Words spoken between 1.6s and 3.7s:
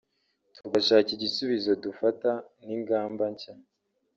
dufata n’ingamba nshya